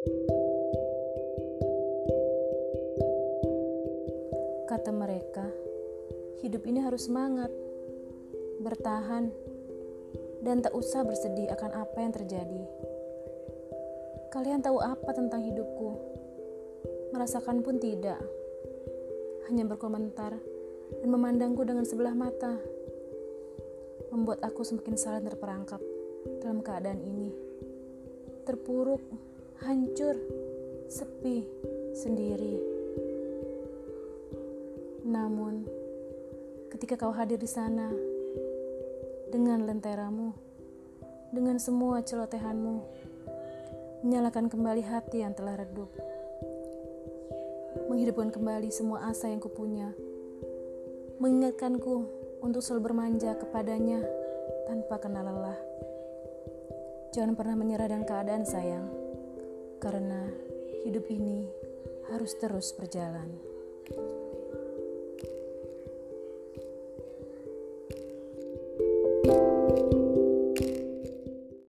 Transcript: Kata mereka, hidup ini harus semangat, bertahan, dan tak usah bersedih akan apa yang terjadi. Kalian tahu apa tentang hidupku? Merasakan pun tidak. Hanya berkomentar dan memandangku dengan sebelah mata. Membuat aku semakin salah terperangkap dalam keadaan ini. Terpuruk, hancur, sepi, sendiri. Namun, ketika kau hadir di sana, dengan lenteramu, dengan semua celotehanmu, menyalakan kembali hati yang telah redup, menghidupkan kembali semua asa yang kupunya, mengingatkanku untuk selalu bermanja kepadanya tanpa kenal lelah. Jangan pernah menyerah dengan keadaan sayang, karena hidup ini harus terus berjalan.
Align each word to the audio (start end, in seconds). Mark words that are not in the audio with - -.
Kata 0.00 0.16
mereka, 4.96 5.44
hidup 6.40 6.64
ini 6.64 6.80
harus 6.80 7.04
semangat, 7.04 7.52
bertahan, 8.64 9.28
dan 10.40 10.64
tak 10.64 10.72
usah 10.72 11.04
bersedih 11.04 11.52
akan 11.52 11.84
apa 11.84 12.00
yang 12.00 12.16
terjadi. 12.16 12.64
Kalian 14.32 14.64
tahu 14.64 14.80
apa 14.80 15.12
tentang 15.12 15.44
hidupku? 15.44 15.92
Merasakan 17.12 17.60
pun 17.60 17.76
tidak. 17.76 18.24
Hanya 19.52 19.68
berkomentar 19.68 20.32
dan 20.96 21.08
memandangku 21.12 21.60
dengan 21.60 21.84
sebelah 21.84 22.16
mata. 22.16 22.56
Membuat 24.08 24.40
aku 24.48 24.64
semakin 24.64 24.96
salah 24.96 25.20
terperangkap 25.20 25.84
dalam 26.40 26.64
keadaan 26.64 27.04
ini. 27.04 27.36
Terpuruk, 28.48 29.28
hancur, 29.60 30.16
sepi, 30.88 31.44
sendiri. 31.92 32.56
Namun, 35.04 35.68
ketika 36.72 36.96
kau 36.96 37.12
hadir 37.12 37.36
di 37.36 37.44
sana, 37.44 37.92
dengan 39.28 39.68
lenteramu, 39.68 40.32
dengan 41.28 41.60
semua 41.60 42.00
celotehanmu, 42.00 42.76
menyalakan 44.00 44.48
kembali 44.48 44.80
hati 44.80 45.20
yang 45.20 45.36
telah 45.36 45.60
redup, 45.60 45.92
menghidupkan 47.92 48.32
kembali 48.32 48.72
semua 48.72 49.12
asa 49.12 49.28
yang 49.28 49.44
kupunya, 49.44 49.92
mengingatkanku 51.20 52.08
untuk 52.40 52.64
selalu 52.64 52.88
bermanja 52.88 53.36
kepadanya 53.36 54.00
tanpa 54.64 54.96
kenal 55.04 55.28
lelah. 55.28 55.60
Jangan 57.12 57.36
pernah 57.36 57.60
menyerah 57.60 57.92
dengan 57.92 58.08
keadaan 58.08 58.48
sayang, 58.48 58.99
karena 59.80 60.28
hidup 60.84 61.08
ini 61.08 61.48
harus 62.12 62.36
terus 62.36 62.76
berjalan. 62.76 63.32